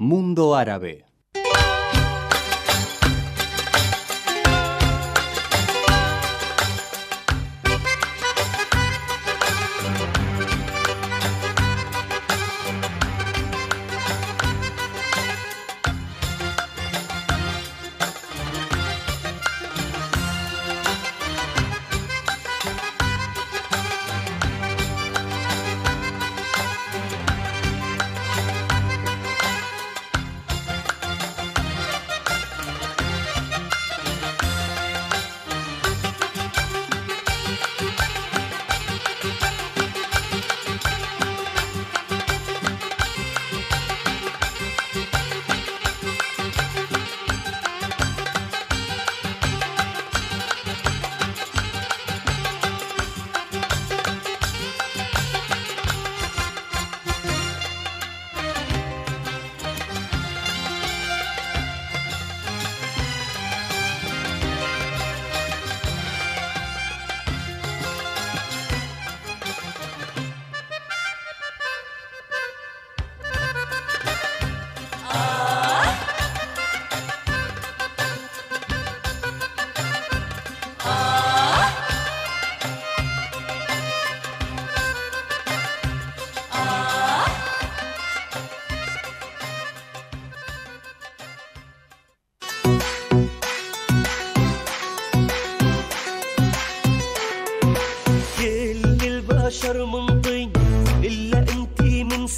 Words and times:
Mundo 0.00 0.54
Árabe. 0.54 1.07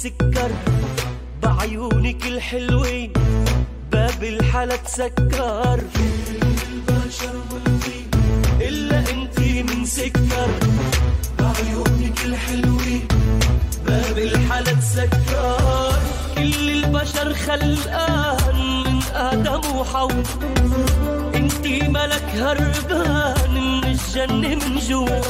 سكر 0.03 0.51
بعيونك 1.43 2.25
الحلوين 2.27 3.13
باب 3.91 4.23
الحلا 4.23 4.75
تسكر 4.75 5.79
البشر 6.71 7.35
إلا 8.61 8.99
انتي 8.99 9.63
من 9.63 9.85
سكر 9.85 10.49
بعيونك 11.39 12.25
الحلوين 12.25 13.07
باب 13.85 14.17
الحلا 14.17 14.73
تسكر 14.73 15.93
كل 16.35 16.69
البشر 16.69 17.33
خلقان 17.33 18.55
من 18.85 18.99
آدم 19.13 19.77
وحواء 19.77 20.23
انتي 21.35 21.87
ملك 21.87 22.25
هربان 22.35 23.53
من 23.53 23.83
الجنة 23.83 24.55
من 24.55 24.79
جوا 24.79 25.21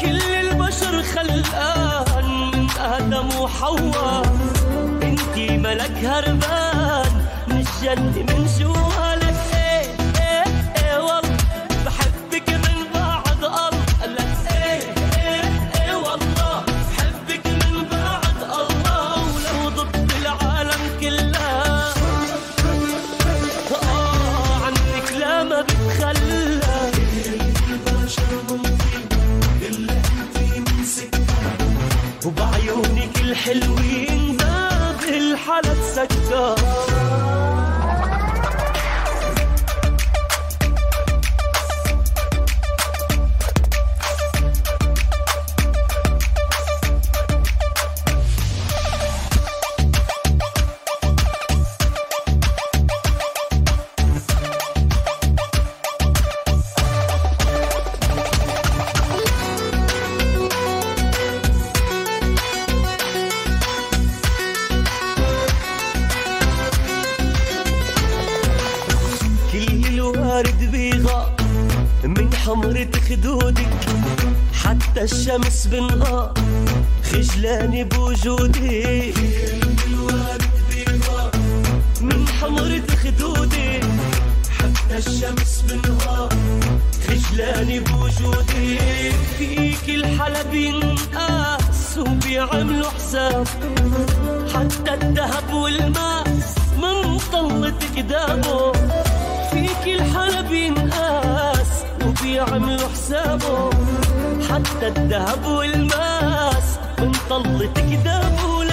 كل 0.00 0.22
البشر 0.22 1.02
خلقان 1.02 2.23
آدم 2.84 3.28
وحواء 3.40 4.22
انتي 5.02 5.58
ملك 5.58 6.04
هربان 6.04 7.12
من 7.48 7.56
الجنة 7.56 8.16
من 8.28 8.46
جوا 8.58 8.93
بخدودك 72.94 73.68
حتى 74.64 75.02
الشمس 75.02 75.66
بنقاط 75.66 76.38
خجلاني 77.12 77.84
بوجودي. 77.84 79.14
من 82.00 82.28
حمرة 82.40 82.82
خدودي 83.02 83.80
حتى 84.58 84.96
الشمس 84.98 85.64
بنقاط 85.68 86.32
خجلاني 87.08 87.80
بوجودي. 87.80 88.78
فيك 89.38 89.88
الحلا 89.88 90.42
بينقاس 90.42 91.98
وبيعملوا 91.98 92.90
حساب. 92.90 93.46
حتى 94.54 94.94
الذهب 94.94 95.54
والماس 95.54 96.54
من 96.82 97.18
طلت 97.32 97.84
قدامه 97.96 98.72
فيك 99.50 99.84
الحلا 100.00 100.40
بينقاس 100.40 101.53
في 102.24 102.34
يعملوا 102.34 102.88
حسابه. 102.88 103.70
حتى 104.50 104.86
الذهب 104.88 105.46
والماس 105.46 106.78
من 106.98 107.12
طلت 107.30 107.78
كدابه 107.78 108.63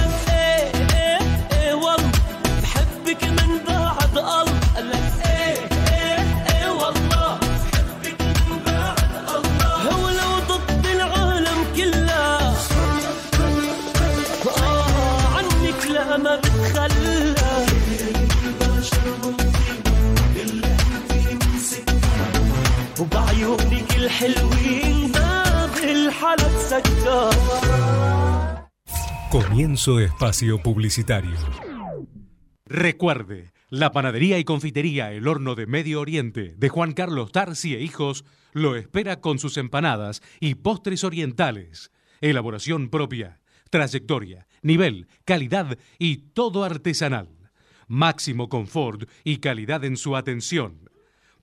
الحلوين 24.10 25.12
باب 25.12 25.70
الحلا 25.84 26.48
تسكر 26.48 27.30
Comienzo 29.30 30.00
espacio 30.00 30.62
publicitario. 30.62 31.36
Recuerde, 32.64 33.52
la 33.68 33.90
panadería 33.90 34.38
y 34.38 34.44
confitería 34.44 35.12
El 35.12 35.26
Horno 35.28 35.54
de 35.56 35.66
Medio 35.66 36.00
Oriente 36.00 36.54
de 36.56 36.68
Juan 36.68 36.92
Carlos 36.92 37.32
Tarsi 37.32 37.74
e 37.74 37.80
Hijos 37.80 38.24
lo 38.52 38.76
espera 38.76 39.20
con 39.20 39.38
sus 39.38 39.56
empanadas 39.58 40.22
y 40.40 40.54
postres 40.54 41.04
orientales. 41.04 41.90
Elaboración 42.20 42.88
propia, 42.88 43.40
trayectoria, 43.68 44.46
nivel, 44.62 45.08
calidad 45.24 45.76
y 45.98 46.18
todo 46.32 46.64
artesanal. 46.64 47.28
Máximo 47.88 48.48
confort 48.48 49.10
y 49.24 49.38
calidad 49.38 49.84
en 49.84 49.96
su 49.96 50.16
atención. 50.16 50.79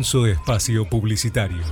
Comienzo 0.06 0.40
espacio 0.40 0.88
publicitario. 0.88 1.64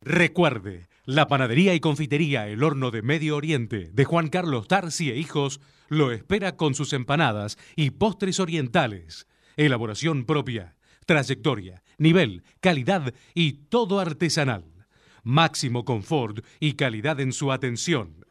Recuerde, 0.00 0.88
la 1.04 1.28
panadería 1.28 1.72
y 1.72 1.78
confitería 1.78 2.48
El 2.48 2.64
Horno 2.64 2.90
de 2.90 3.02
Medio 3.02 3.36
Oriente 3.36 3.88
de 3.92 4.04
Juan 4.04 4.28
Carlos 4.28 4.66
Tarsi 4.66 5.12
e 5.12 5.16
Hijos 5.16 5.60
lo 5.88 6.10
espera 6.10 6.56
con 6.56 6.74
sus 6.74 6.92
empanadas 6.92 7.56
y 7.76 7.90
postres 7.90 8.40
orientales. 8.40 9.28
Elaboración 9.56 10.24
propia, 10.24 10.74
trayectoria, 11.06 11.84
nivel, 11.98 12.42
calidad 12.58 13.14
y 13.32 13.52
todo 13.68 14.00
artesanal. 14.00 14.64
Máximo 15.22 15.84
confort 15.84 16.44
y 16.58 16.72
calidad 16.72 17.20
en 17.20 17.32
su 17.32 17.52
atención. 17.52 18.26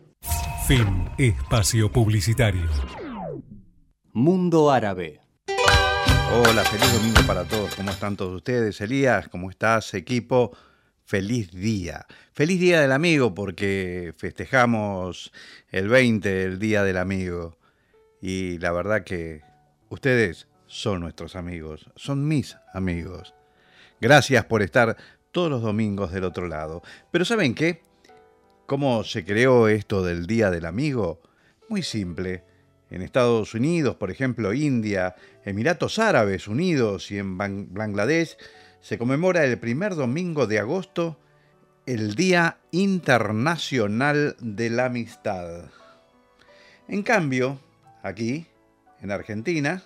Fin 0.68 1.10
espacio 1.18 1.92
publicitario. 1.92 2.70
Mundo 4.16 4.70
Árabe. 4.70 5.22
Hola, 6.32 6.64
feliz 6.66 6.94
domingo 6.94 7.22
para 7.26 7.46
todos. 7.46 7.74
¿Cómo 7.74 7.90
están 7.90 8.16
todos 8.16 8.36
ustedes? 8.36 8.80
Elías, 8.80 9.28
¿cómo 9.28 9.50
estás, 9.50 9.92
equipo? 9.96 10.56
Feliz 11.04 11.50
día. 11.50 12.06
Feliz 12.32 12.60
día 12.60 12.80
del 12.80 12.92
amigo 12.92 13.34
porque 13.34 14.14
festejamos 14.16 15.32
el 15.70 15.88
20, 15.88 16.44
el 16.44 16.60
día 16.60 16.84
del 16.84 16.98
amigo. 16.98 17.58
Y 18.22 18.60
la 18.60 18.72
verdad 18.72 19.04
que 19.04 19.42
ustedes 19.90 20.48
son 20.68 21.00
nuestros 21.00 21.36
amigos, 21.36 21.90
son 21.96 22.28
mis 22.28 22.56
amigos. 22.72 23.34
Gracias 24.00 24.46
por 24.46 24.62
estar 24.62 24.96
todos 25.32 25.50
los 25.50 25.64
domingos 25.64 26.12
del 26.12 26.26
otro 26.26 26.48
lado. 26.48 26.84
Pero 27.10 27.26
¿saben 27.26 27.56
qué? 27.56 27.82
¿Cómo 28.68 29.04
se 29.06 29.26
creó 29.26 29.68
esto 29.70 30.04
del 30.04 30.28
Día 30.28 30.52
del 30.52 30.68
Amigo? 30.68 31.20
Muy 31.68 31.82
simple. 31.82 32.53
En 32.94 33.02
Estados 33.02 33.56
Unidos, 33.56 33.96
por 33.96 34.12
ejemplo, 34.12 34.54
India, 34.54 35.16
Emiratos 35.46 35.98
Árabes 35.98 36.48
Unidos 36.48 37.10
y 37.10 37.18
en 37.18 37.40
Ban- 37.40 37.68
Bangladesh 37.72 38.38
se 38.82 39.00
conmemora 39.00 39.44
el 39.44 39.58
primer 39.58 39.96
domingo 39.96 40.46
de 40.46 40.60
agosto 40.60 41.18
el 41.88 42.14
Día 42.14 42.60
Internacional 42.70 44.36
de 44.40 44.70
la 44.70 44.86
Amistad. 44.86 45.72
En 46.88 47.02
cambio, 47.02 47.60
aquí, 48.04 48.46
en 49.02 49.10
Argentina, 49.10 49.82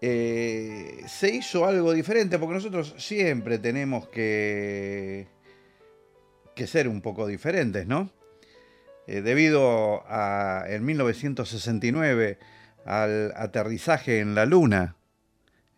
eh, 0.00 1.04
se 1.06 1.30
hizo 1.32 1.64
algo 1.64 1.92
diferente 1.92 2.40
porque 2.40 2.54
nosotros 2.54 2.96
siempre 2.98 3.58
tenemos 3.58 4.08
que, 4.08 5.28
que 6.56 6.66
ser 6.66 6.88
un 6.88 7.02
poco 7.02 7.24
diferentes, 7.28 7.86
¿no? 7.86 8.10
Eh, 9.10 9.22
debido 9.22 10.04
a, 10.06 10.64
en 10.68 10.84
1969 10.84 12.38
al 12.84 13.32
aterrizaje 13.36 14.20
en 14.20 14.34
la 14.34 14.44
Luna, 14.44 14.96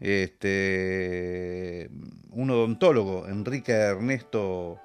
este, 0.01 1.89
un 2.31 2.51
odontólogo, 2.51 3.29
Enrique 3.29 3.71
Ernesto 3.71 4.81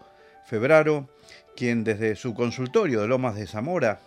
Febraro, 0.46 1.10
quien 1.56 1.84
desde 1.84 2.16
su 2.16 2.36
consultorio 2.36 3.02
de 3.02 3.08
Lomas 3.08 3.34
de 3.36 3.48
Zamora, 3.48 4.00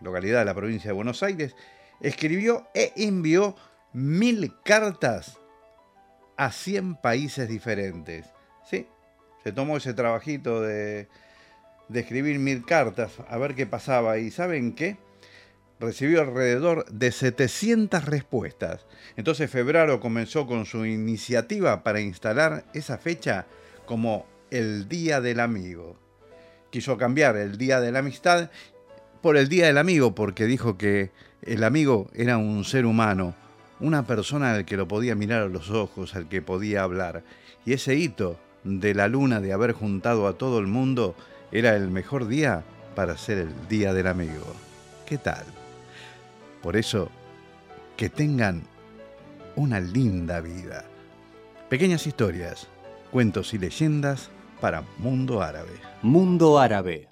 localidad 0.00 0.38
de 0.38 0.46
la 0.46 0.54
provincia 0.54 0.88
de 0.88 0.94
Buenos 0.94 1.22
Aires, 1.22 1.54
escribió 2.00 2.66
e 2.72 2.94
envió 2.96 3.56
mil 3.92 4.54
cartas 4.64 5.38
a 6.38 6.50
100 6.50 6.94
países 7.02 7.46
diferentes. 7.46 8.24
¿sí? 8.64 8.86
se 9.42 9.52
tomó 9.52 9.76
ese 9.76 9.92
trabajito 9.92 10.62
de, 10.62 11.08
de 11.90 12.00
escribir 12.00 12.38
mil 12.38 12.64
cartas 12.64 13.12
a 13.28 13.36
ver 13.36 13.54
qué 13.54 13.66
pasaba. 13.66 14.18
¿Y 14.18 14.30
saben 14.30 14.72
qué? 14.74 14.96
Recibió 15.80 16.20
alrededor 16.20 16.84
de 16.90 17.10
700 17.10 18.04
respuestas. 18.04 18.86
Entonces 19.16 19.50
Febraro 19.50 19.98
comenzó 19.98 20.46
con 20.46 20.66
su 20.66 20.86
iniciativa 20.86 21.82
para 21.82 22.00
instalar 22.00 22.64
esa 22.74 22.98
fecha 22.98 23.46
como 23.86 24.26
el 24.50 24.88
Día 24.88 25.20
del 25.20 25.40
Amigo. 25.40 25.96
Quiso 26.70 26.96
cambiar 26.96 27.36
el 27.36 27.58
Día 27.58 27.80
de 27.80 27.90
la 27.90 28.00
Amistad 28.00 28.50
por 29.20 29.36
el 29.36 29.48
Día 29.48 29.66
del 29.66 29.78
Amigo 29.78 30.14
porque 30.14 30.46
dijo 30.46 30.78
que 30.78 31.10
el 31.42 31.64
amigo 31.64 32.10
era 32.14 32.36
un 32.36 32.64
ser 32.64 32.84
humano, 32.84 33.34
una 33.80 34.06
persona 34.06 34.52
al 34.52 34.64
que 34.66 34.76
lo 34.76 34.86
podía 34.86 35.14
mirar 35.14 35.42
a 35.42 35.48
los 35.48 35.70
ojos, 35.70 36.14
al 36.14 36.28
que 36.28 36.42
podía 36.42 36.82
hablar. 36.82 37.24
Y 37.64 37.72
ese 37.72 37.96
hito 37.96 38.38
de 38.62 38.94
la 38.94 39.08
luna 39.08 39.40
de 39.40 39.54
haber 39.54 39.72
juntado 39.72 40.28
a 40.28 40.34
todo 40.34 40.58
el 40.58 40.66
mundo 40.66 41.16
era 41.52 41.74
el 41.74 41.90
mejor 41.90 42.28
día 42.28 42.62
para 42.94 43.16
ser 43.16 43.38
el 43.38 43.68
Día 43.68 43.92
del 43.92 44.06
Amigo. 44.06 44.54
¿Qué 45.06 45.18
tal? 45.18 45.44
Por 46.62 46.76
eso, 46.76 47.10
que 47.96 48.08
tengan 48.08 48.62
una 49.56 49.80
linda 49.80 50.40
vida. 50.40 50.84
Pequeñas 51.68 52.06
historias, 52.06 52.68
cuentos 53.10 53.52
y 53.54 53.58
leyendas 53.58 54.30
para 54.60 54.84
Mundo 54.98 55.42
Árabe. 55.42 55.72
Mundo 56.02 56.58
Árabe. 56.58 57.09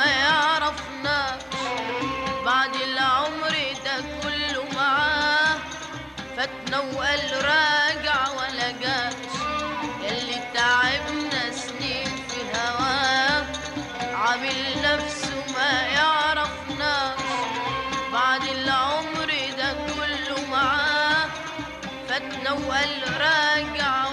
ما 0.00 0.06
يعرفناش 0.06 1.42
بعد 2.44 2.74
العمر 2.74 3.54
ده 3.84 3.96
كله 4.22 4.64
معاه. 4.76 5.58
فاتنا 6.36 6.78
وقال 6.78 7.44
راجع 7.44 8.28
ولا 8.38 8.70
جاش 8.70 9.14
يلي 10.02 10.40
تعبنا 10.54 11.50
سنين 11.52 12.06
في 12.28 12.40
هواه. 12.54 13.44
عامل 14.14 14.58
نفسه 14.82 15.44
ما 15.54 15.72
يعرفناش 15.82 17.20
بعد 18.12 18.42
العمر 18.42 19.30
ده 19.58 19.72
كله 19.72 20.46
معاه. 20.50 21.28
فاتنا 22.08 22.52
وقال 22.52 23.02
راجع 23.20 24.06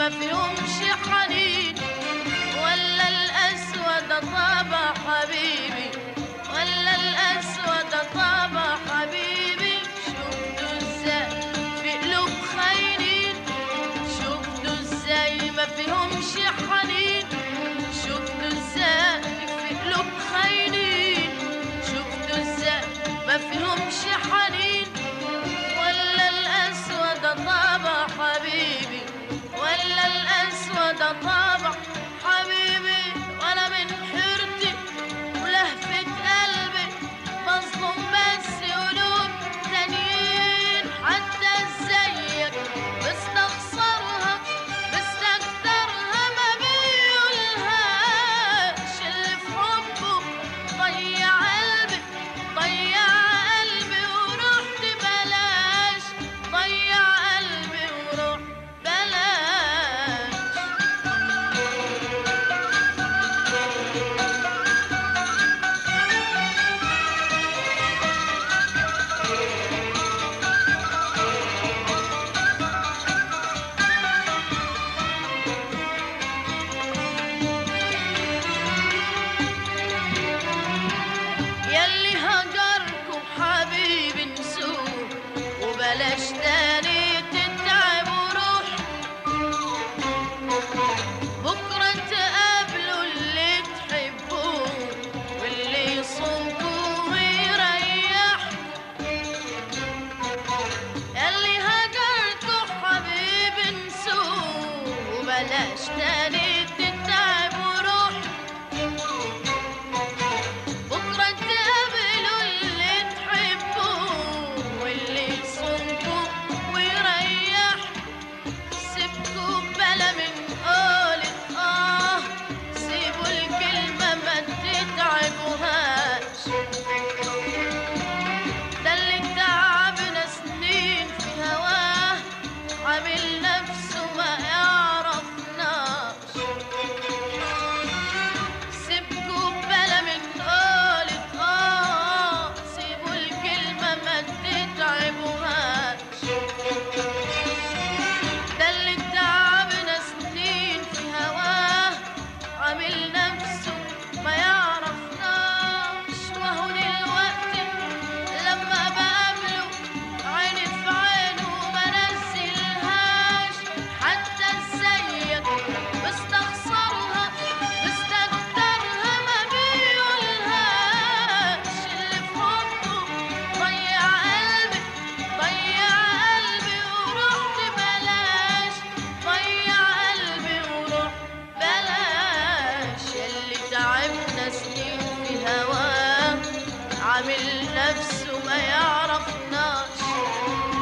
ازاي 0.00 0.69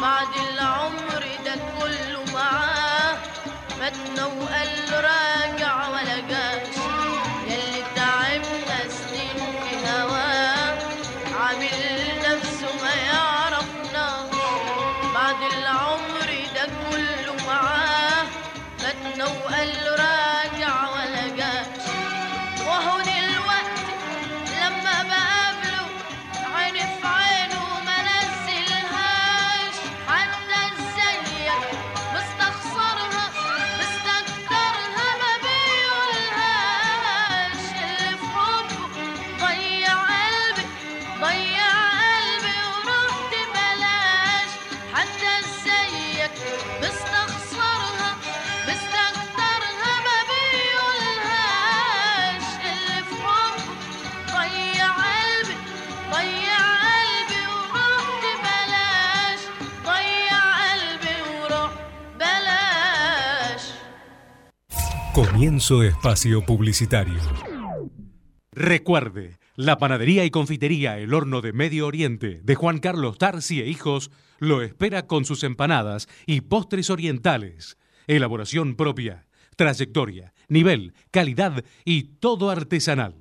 بعد 0.02 0.28
العمر 0.54 1.24
ده 1.46 1.56
كله 1.80 2.34
معاه 2.34 3.18
ماتنا 3.80 4.26
وقال 4.26 4.70
راجع 4.94 5.90
ولا 5.90 6.20
جاش 6.30 6.39
Comienzo 65.50 65.82
espacio 65.82 66.46
publicitario. 66.46 67.20
Recuerde, 68.52 69.40
la 69.56 69.80
panadería 69.80 70.24
y 70.24 70.30
confitería 70.30 71.00
El 71.00 71.12
Horno 71.12 71.42
de 71.42 71.54
Medio 71.54 71.88
Oriente 71.88 72.40
de 72.44 72.54
Juan 72.54 72.78
Carlos 72.78 73.18
Tarsi 73.18 73.60
e 73.60 73.68
Hijos 73.68 74.12
lo 74.38 74.62
espera 74.62 75.08
con 75.08 75.26
sus 75.26 75.44
empanadas 75.44 76.08
y 76.28 76.42
postres 76.42 76.92
orientales. 76.92 77.80
Elaboración 78.06 78.76
propia, 78.76 79.26
trayectoria, 79.56 80.36
nivel, 80.50 80.94
calidad 81.10 81.66
y 81.84 82.04
todo 82.20 82.52
artesanal. 82.52 83.16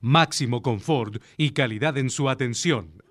Máximo 0.00 0.62
confort 0.62 1.22
y 1.36 1.50
calidad 1.50 1.98
en 1.98 2.08
su 2.08 2.30
atención. 2.30 3.02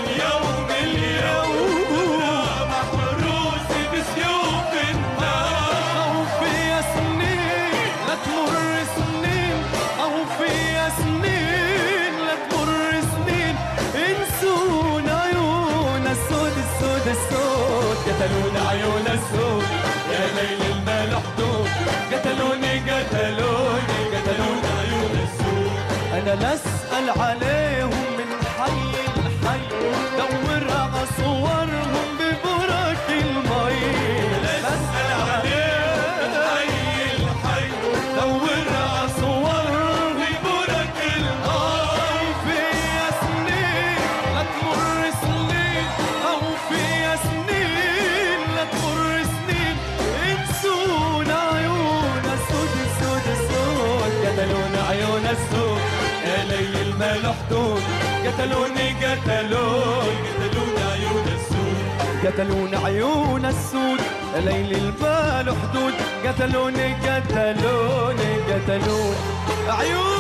قتلوني 58.28 58.88
قتلوني 59.04 60.16
قتلوني 60.42 60.84
عيون 60.92 61.28
السود. 61.38 61.78
قتلونا 62.26 62.78
عيون 62.86 63.46
السود 63.46 64.00
ليل 64.36 64.94
له 65.46 65.56
حدود. 65.62 65.94
قتلوني 66.26 66.94
قتلوني 66.94 68.32
قتلوني 68.50 69.18
عيون 69.70 70.18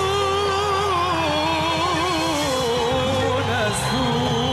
السود. 3.67 4.46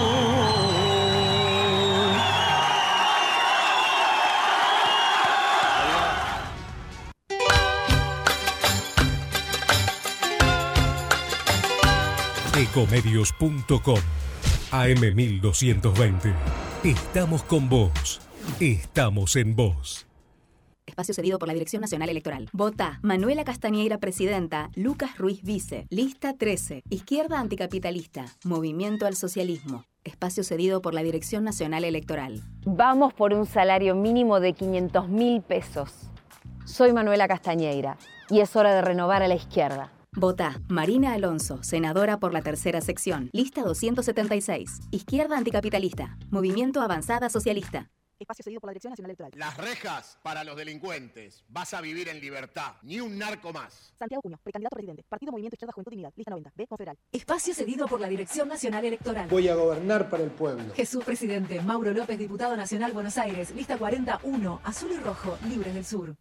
Ecomedios.com 12.74 14.00
AM1220. 14.72 16.34
Estamos 16.82 17.44
con 17.44 17.68
vos. 17.68 18.20
Estamos 18.58 19.36
en 19.36 19.54
vos. 19.54 20.08
Espacio 20.84 21.14
cedido 21.14 21.38
por 21.38 21.46
la 21.46 21.54
Dirección 21.54 21.82
Nacional 21.82 22.08
Electoral. 22.08 22.48
Vota 22.52 22.98
Manuela 23.02 23.44
Castañeira, 23.44 23.98
presidenta. 23.98 24.70
Lucas 24.74 25.18
Ruiz, 25.18 25.44
vice. 25.44 25.86
Lista 25.88 26.34
13. 26.36 26.82
Izquierda 26.90 27.38
anticapitalista. 27.38 28.24
Movimiento 28.42 29.06
al 29.06 29.14
socialismo. 29.14 29.84
Espacio 30.02 30.42
cedido 30.42 30.82
por 30.82 30.94
la 30.94 31.04
Dirección 31.04 31.44
Nacional 31.44 31.84
Electoral. 31.84 32.42
Vamos 32.66 33.14
por 33.14 33.34
un 33.34 33.46
salario 33.46 33.94
mínimo 33.94 34.40
de 34.40 34.52
500 34.52 35.08
mil 35.08 35.42
pesos. 35.42 35.92
Soy 36.64 36.92
Manuela 36.92 37.28
Castañeira 37.28 37.98
y 38.30 38.40
es 38.40 38.56
hora 38.56 38.74
de 38.74 38.82
renovar 38.82 39.22
a 39.22 39.28
la 39.28 39.36
izquierda. 39.36 39.92
Vota 40.16 40.60
Marina 40.68 41.12
Alonso, 41.12 41.62
senadora 41.64 42.20
por 42.20 42.32
la 42.32 42.40
tercera 42.40 42.80
sección. 42.80 43.30
Lista 43.32 43.62
276. 43.62 44.80
Izquierda 44.92 45.36
anticapitalista. 45.36 46.16
Movimiento 46.30 46.80
Avanzada 46.82 47.28
Socialista. 47.28 47.90
Espacio 48.16 48.44
cedido 48.44 48.60
por 48.60 48.68
la 48.68 48.72
Dirección 48.74 48.92
Nacional 48.92 49.10
Electoral. 49.10 49.32
Las 49.34 49.56
rejas 49.56 50.18
para 50.22 50.44
los 50.44 50.56
delincuentes. 50.56 51.44
Vas 51.48 51.74
a 51.74 51.80
vivir 51.80 52.08
en 52.08 52.20
libertad. 52.20 52.74
Ni 52.82 53.00
un 53.00 53.18
narco 53.18 53.52
más. 53.52 53.92
Santiago 53.98 54.22
Cuño, 54.22 54.38
precandidato 54.42 54.74
a 54.74 54.76
presidente. 54.76 55.04
Partido 55.08 55.32
Movimiento 55.32 55.56
Izquierda 55.56 55.72
Juventud 55.72 55.92
y 55.92 55.96
Unidad. 55.96 56.12
Lista 56.14 56.30
90. 56.30 56.52
B. 56.54 56.66
Confederal. 56.68 56.96
Espacio 57.10 57.52
cedido 57.52 57.88
por 57.88 58.00
la 58.00 58.08
Dirección 58.08 58.48
Nacional 58.48 58.84
Electoral. 58.84 59.28
Voy 59.28 59.48
a 59.48 59.56
gobernar 59.56 60.08
para 60.10 60.22
el 60.22 60.30
pueblo. 60.30 60.72
Jesús 60.74 61.04
Presidente, 61.04 61.60
Mauro 61.60 61.92
López, 61.92 62.16
Diputado 62.16 62.56
Nacional 62.56 62.92
Buenos 62.92 63.18
Aires, 63.18 63.52
lista 63.54 63.76
41, 63.76 64.60
azul 64.62 64.92
y 64.92 64.96
rojo, 64.98 65.36
libres 65.48 65.74
del 65.74 65.84
sur. 65.84 66.16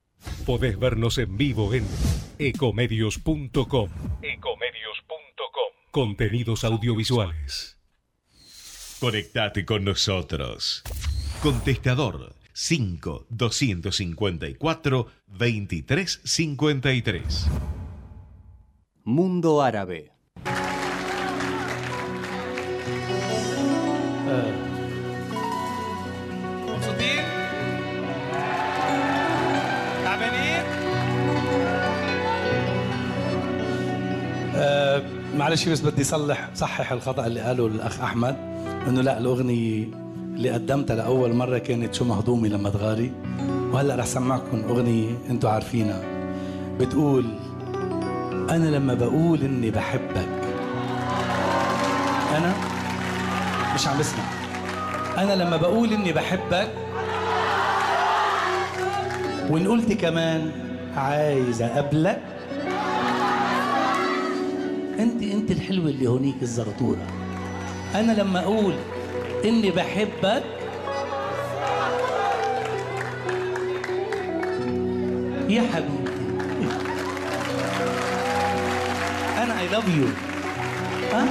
Podés 0.46 0.80
vernos 0.80 1.18
en 1.18 1.36
vivo 1.38 1.74
en 1.74 1.86
ecomedios.com. 2.40 3.90
Ecomedios.com. 4.22 5.74
Contenidos 5.92 6.64
audiovisuales. 6.64 7.78
Conectate 9.00 9.66
con 9.66 9.84
nosotros. 9.84 10.84
Contestador 11.42 12.36
5 12.54 13.26
254 13.30 15.08
2353. 15.28 17.48
Mundo 19.04 19.62
Árabe. 19.62 20.14
Eh, 24.26 24.62
معلش 35.36 35.69
بس 35.69 35.82
بدي 35.82 36.04
صلح 36.04 36.50
صحح 36.56 36.91
الخطأ 36.91 37.26
اللي 37.26 37.41
قاله 37.41 37.67
الأخ 37.67 38.02
أحمد 38.02 38.36
إنه 38.88 39.02
لا 39.02 39.17
الأغنية 39.17 39.88
اللي 40.36 40.50
قدمتها 40.50 40.96
لأول 40.96 41.34
مرة 41.34 41.58
كانت 41.58 41.93
شو 41.93 42.06
مهضومة 42.06 42.48
لما 42.48 42.69
تغاري. 42.69 43.12
وهلأ 43.72 43.96
رح 43.96 44.06
سمعكم 44.06 44.63
أغنية 44.69 45.17
أنتم 45.30 45.48
عارفينها. 45.48 46.02
بتقول 46.80 47.26
أنا 48.50 48.76
لما 48.76 48.93
بقول 48.93 49.41
إني 49.41 49.72
بحبك 49.72 50.28
أنا؟ 52.38 52.54
مش 53.76 53.88
عم 53.88 54.00
بسمع. 54.00 54.24
أنا 55.17 55.34
لما 55.43 55.58
بقول 55.58 55.93
إني 55.93 56.13
بحبك 56.13 56.69
وإن 59.50 59.67
قلت 59.67 59.93
كمان 59.93 60.52
عايز 60.98 61.62
أقابلك 61.62 62.22
انت 65.04 65.24
انت 65.24 65.52
الحلوه 65.52 65.86
اللي 65.89 66.08
هونيك 66.08 66.36
الزغطورة. 66.42 67.08
أنا 67.96 68.12
لما 68.12 68.39
أقول 68.39 68.74
إني 69.46 69.72
بحبك 69.72 70.44
يا 75.50 75.62
حبيبتي 75.62 76.24
أنا 79.38 79.60
اي 79.60 79.68
لاف 79.68 79.88
يو 79.98 80.06
ها؟ 81.13 81.28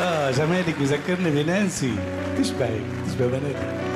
آه 0.00 0.30
جمالك 0.30 0.74
بذكرني 0.80 1.30
بنانسي. 1.30 1.92
تشبهك 2.38 2.82
تشبه 3.06 3.26
بناتك. 3.26 3.87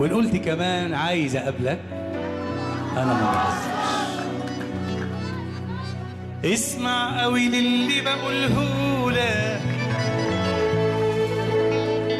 وإن 0.00 0.12
قلت 0.12 0.36
كمان 0.36 0.94
عايز 0.94 1.36
أقابلك. 1.36 1.78
أنا 2.92 3.04
ما 3.04 3.44
اسمع 6.44 7.22
قوي 7.22 7.48
للي 7.48 8.00
بقولهولك 8.00 9.60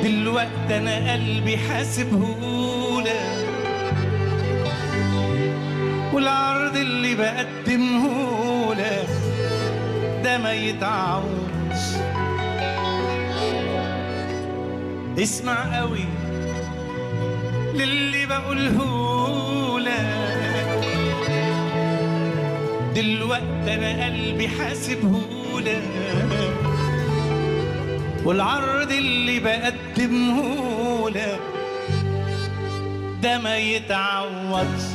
دلوقتي 0.02 0.76
أنا 0.76 1.12
قلبي 1.12 1.58
حاسبهولك 1.58 3.46
والعرض 6.12 6.76
اللي 6.76 7.14
بقدمهولك 7.14 9.08
ده 10.24 10.38
ما 10.38 10.52
يتعوضش. 10.52 11.84
اسمع 15.18 15.78
قوي. 15.78 16.19
للي 17.84 18.26
بقوله 18.26 19.80
لك. 19.80 20.80
دلوقتي 22.94 23.74
أنا 23.74 24.04
قلبي 24.04 24.48
حاسبه 24.48 25.20
لك. 25.60 25.82
والعرض 28.24 28.92
اللي 28.92 29.40
بقدمه 29.40 31.10
لك 31.10 31.40
ده 33.22 33.38
ما 33.38 33.56
يتعوضش. 33.56 34.89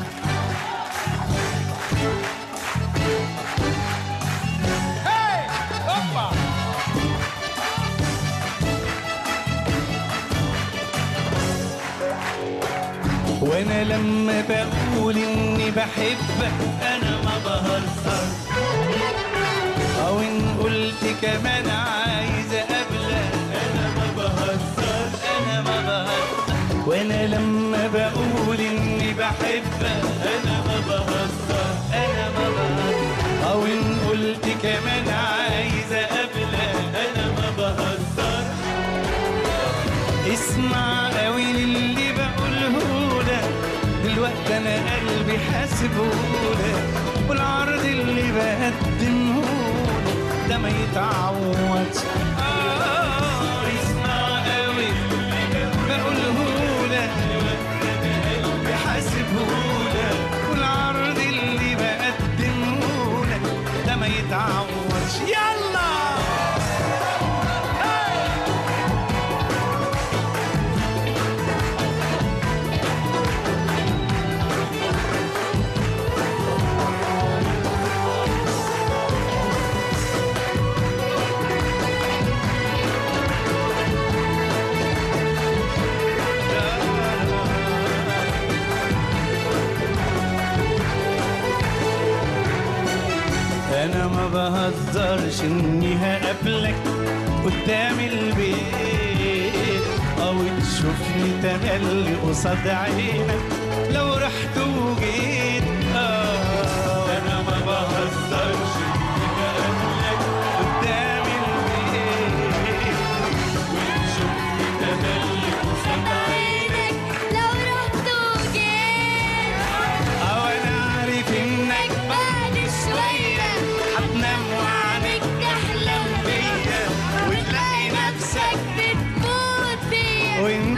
لما 13.96 14.44
بقول 14.50 15.18
إني 15.18 15.72
بحبك 15.72 16.54
أنا 16.82 17.12
ما 17.26 17.36
بهزر. 17.46 18.24
أو 20.08 20.20
إن 20.20 20.58
قلت 20.64 21.04
كمان 21.22 21.70
عايز 21.70 22.54
اقابلك 22.54 23.34
أنا 23.66 23.86
ما 23.98 24.08
بهزر 24.18 25.10
أنا 25.38 25.62
ما 25.62 25.82
بهزر. 25.88 26.88
وأنا 26.90 27.28
لما 27.28 27.88
بقول 27.94 28.58
إني 28.60 29.14
بحبك 29.14 30.04
قلبي 45.86 45.96
حاسبهولك 45.96 47.30
والعرض 47.30 47.86
اللي 47.86 48.32
بقدمهولك 48.32 49.46
ده 50.50 50.58
ما 50.58 50.70
يتعوضش. 50.70 52.05
بهزرش 94.50 95.42
اني 95.42 95.96
هقابلك 95.96 96.76
قدام 97.46 98.00
البيت. 98.00 99.84
أو 100.22 100.34
تشوفني 100.34 101.42
تملي 101.44 102.16
قصاد 102.16 102.68
عينك. 102.68 103.55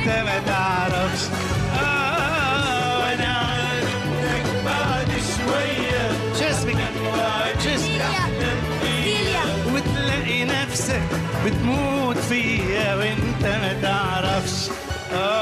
ما 0.08 0.40
تعرفش. 0.46 1.22
آه 1.84 3.00
وأنا 3.00 3.28
عارف 3.28 3.96
انك 4.06 4.46
بعد 4.66 5.08
شوية. 5.08 6.10
شو 6.40 6.46
اسمك؟ 6.56 6.78
شو 7.64 7.70
اسمك؟ 7.70 8.02
وتلاقي 9.74 10.44
نفسك 10.46 11.02
بتموت 11.46 12.18
فيا 12.18 12.96
وانت 12.96 13.44
ما 13.44 13.74
تعرفش. 13.82 14.70
آه. 15.14 15.37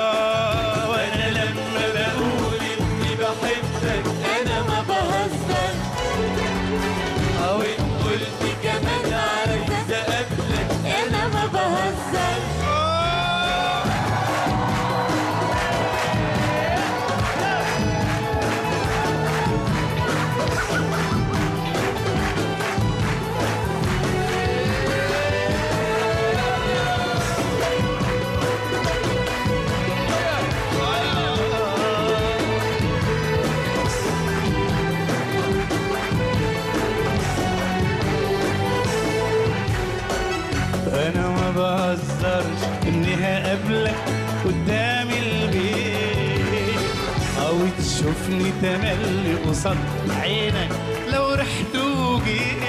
تملي 48.66 49.36
قصاد 49.36 49.78
عينك 50.10 50.72
لو 51.14 51.34
رحت 51.34 51.76
وجيت. 51.76 52.64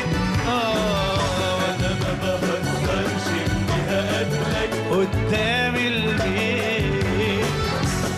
آه 0.49 1.17
أنا 1.69 1.91
ما 2.03 2.37
بهزرش 2.43 3.27
اني 3.29 3.79
هقابلك 3.89 4.73
قدام 4.91 5.77
البيت. 5.77 7.05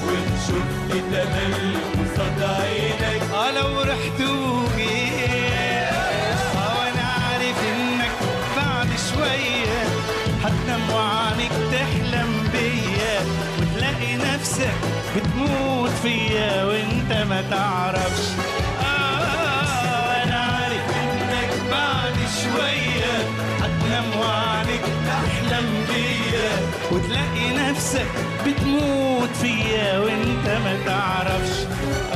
وتشوفني 0.07 1.01
تملي 1.11 1.79
قصاد 1.99 2.43
عينك. 2.43 3.23
آه 3.35 3.51
لو 3.51 3.81
رحت 3.83 4.21
وجيت. 4.21 5.93
آه 6.57 6.79
وأنا 6.79 7.03
عارف 7.03 7.59
إنك 7.73 8.13
بعد 8.57 8.89
شوية 9.15 9.83
هتنام 10.45 10.91
وعنك 10.91 11.53
تحلم 11.73 12.49
بيا. 12.53 13.21
وتلاقي 13.61 14.17
نفسك 14.17 14.79
بتموت 15.17 15.91
فيا 16.03 16.65
وانت 16.65 16.98
ما 17.13 17.43
تعرفش. 17.51 18.27
آه 18.81 20.33
عارف 20.33 20.87
إنك 21.03 21.53
بعد 21.71 22.15
شوية 22.43 23.15
هتنام 23.61 24.05
تحلم 25.07 25.85
بيا 25.89 26.51
وتلاقي 26.93 27.71
نفسك 27.71 28.07
بتموت 28.47 29.31
فيا 29.43 29.99
وأنت 29.99 30.47
ما 30.65 30.77
تعرفش. 30.87 31.57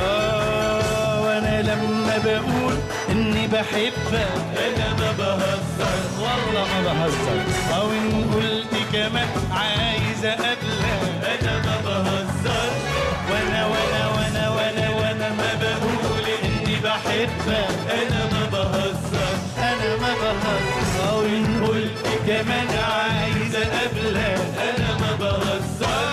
آه 0.00 1.22
وأنا 1.22 1.62
لما 1.62 2.18
بقول 2.24 2.76
إني 3.10 3.46
بحبك 3.46 4.28
أنا 4.66 4.94
ما 5.00 5.12
بهزر. 5.18 5.94
والله 6.18 6.68
ما 6.84 6.92
بهزر. 6.92 7.40
أو 7.76 7.90
إن 7.90 8.30
قلت 8.34 8.74
كمان 8.92 9.28
عايز 9.52 10.24
أقابلك 10.24 10.61
اني 17.06 17.26
بحبك 17.26 17.90
أنا 17.90 18.24
ما 18.32 18.46
بهزر 18.52 19.34
أنا 19.58 19.96
ما 19.96 20.14
بهزر. 20.14 21.10
أو 21.10 21.20
ان 21.22 21.64
قلت 21.66 21.98
كمان 22.26 22.68
عايز 22.68 23.54
اقابلك 23.56 24.40
أنا 24.58 24.98
ما 25.00 25.16
بهزر. 25.20 26.12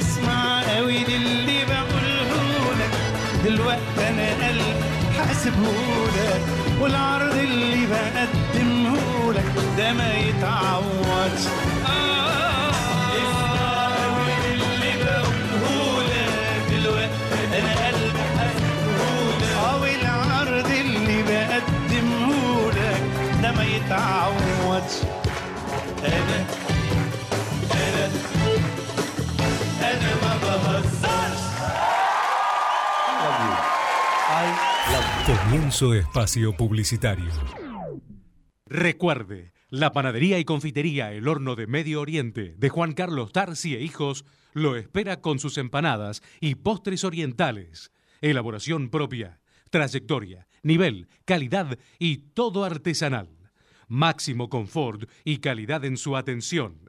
اسمع 0.00 0.62
قوي 0.76 1.04
للي 1.04 1.64
بقولهولك. 1.64 2.90
دلوقتي 3.44 4.08
أنا 4.08 4.48
قلبي 4.48 4.74
حاسبهولك. 5.18 6.42
والعرض 6.80 7.34
اللي 7.36 7.86
بقدمهولك 7.86 9.52
ده 9.78 9.92
ما 9.92 10.14
يتعوضش. 10.14 11.44
ده 23.81 23.81
ما 23.81 23.81
يتعوضش 23.81 24.93
انا 26.05 26.45
انا 27.73 28.09
انا 29.81 30.15
ما 30.21 30.37
بهزرش 30.37 31.47
Comienzo 35.27 35.93
espacio 35.93 36.55
publicitario. 36.55 37.33
Recuerde, 38.65 39.51
la 39.69 39.91
panadería 39.91 40.39
y 40.39 40.45
confitería 40.45 41.11
El 41.11 41.27
Horno 41.27 41.55
de 41.55 41.67
Medio 41.67 41.99
Oriente 41.99 42.55
de 42.57 42.69
Juan 42.69 42.93
Carlos 42.93 43.33
Tarsi 43.33 43.75
e 43.75 43.81
Hijos 43.81 44.23
lo 44.53 44.77
espera 44.77 45.19
con 45.19 45.39
sus 45.39 45.57
empanadas 45.57 46.23
y 46.39 46.55
postres 46.55 47.03
orientales. 47.03 47.91
Elaboración 48.21 48.89
propia, 48.89 49.41
trayectoria, 49.69 50.47
nivel, 50.63 51.09
calidad 51.25 51.77
y 51.99 52.17
todo 52.33 52.63
artesanal. 52.63 53.40
Máximo 53.92 54.48
confort 54.48 55.06
y 55.22 55.36
calidad 55.36 55.84
en 55.84 55.98
su 55.98 56.16
atención. 56.16 56.88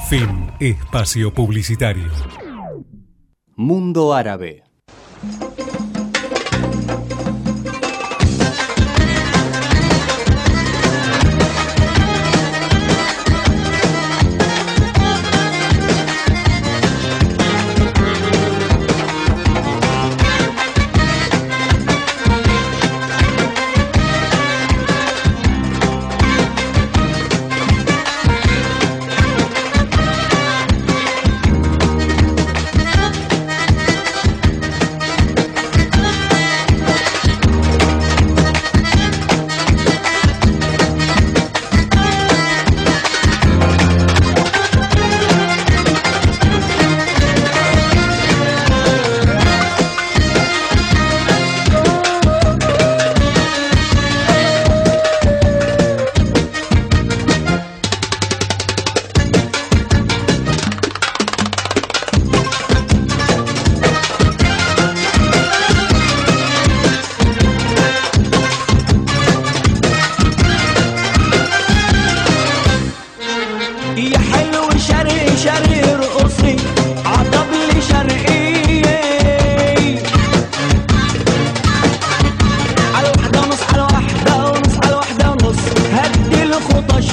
Fin 0.10 0.51
Espacio 0.60 1.34
Publicitario. 1.34 2.12
Mundo 3.55 4.14
Árabe. 4.14 4.66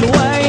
away 0.03 0.44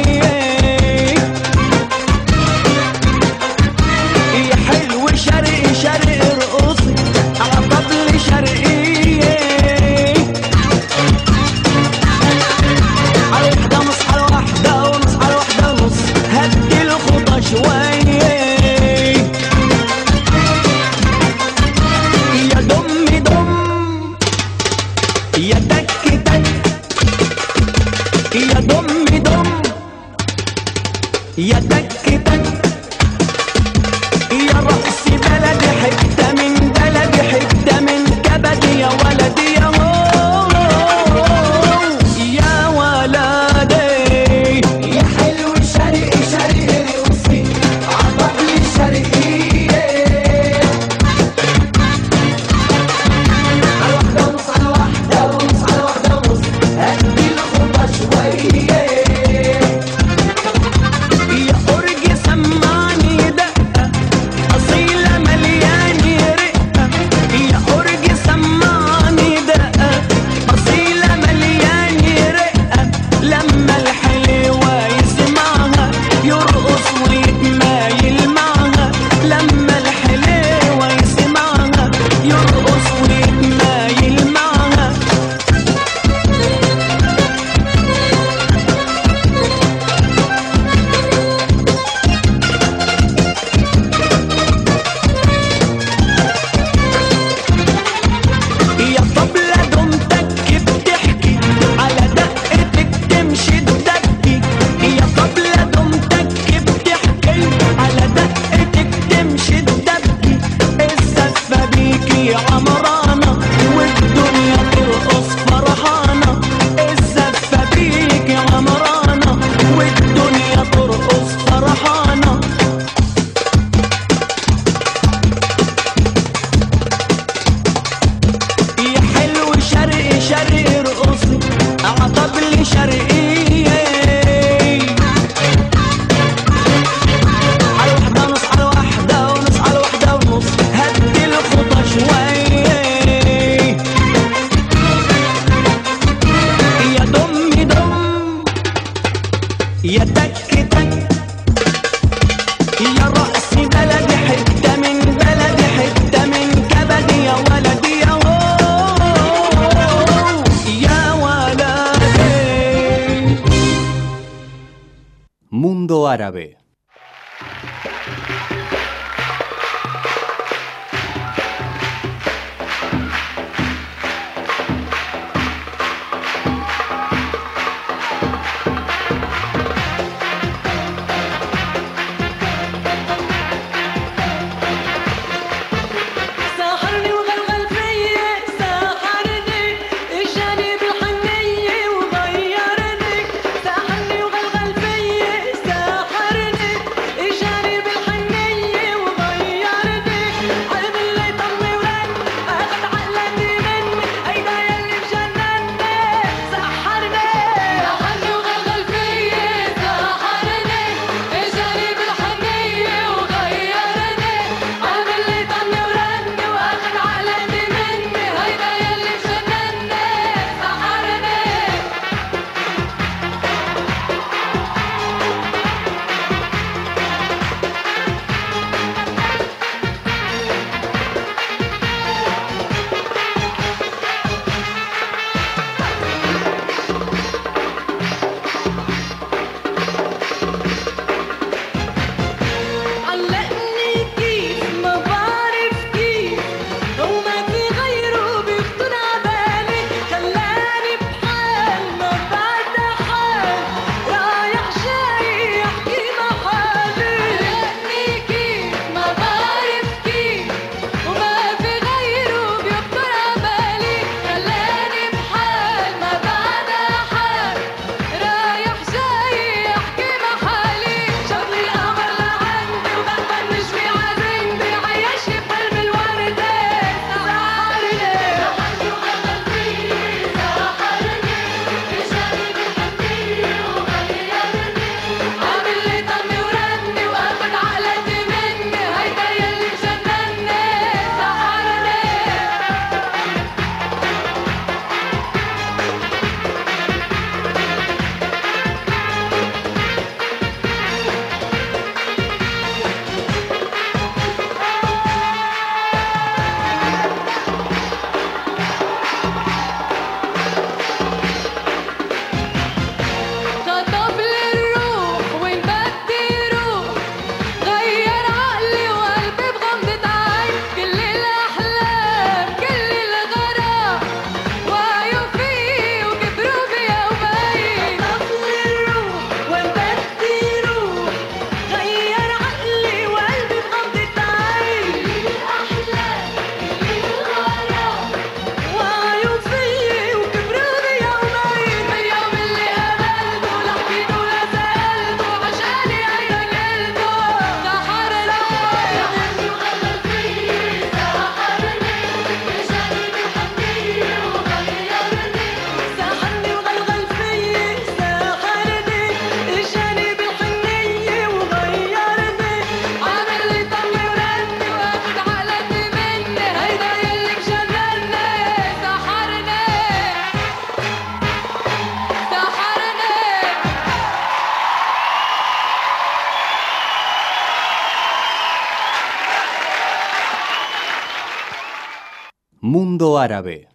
Árabe. 383.26 383.65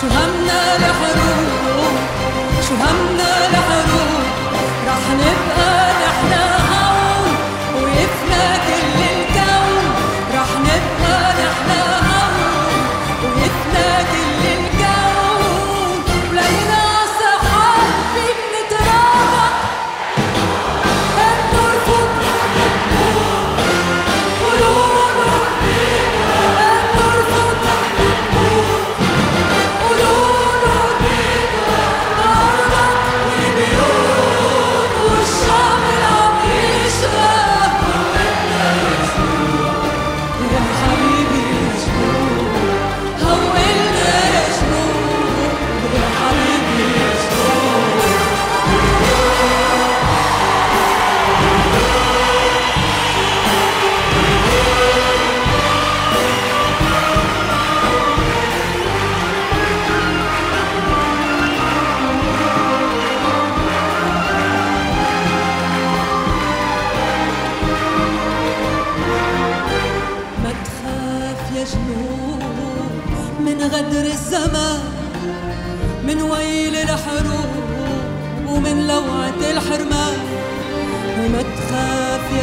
شو 0.00 0.06
همنا 0.06 0.76
لحروب 0.80 1.96
شو 2.68 2.74
همنا 2.74 3.39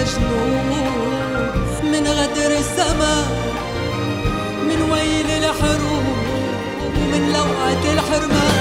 مجنون 0.07 1.91
من 1.91 2.07
غدر 2.07 2.57
من 4.67 4.91
ويل 4.91 5.29
الحروب 5.29 6.05
ومن 6.97 7.31
لوعة 7.33 7.93
الحرمان. 7.93 8.56